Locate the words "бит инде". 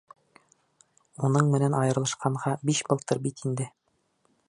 3.27-3.73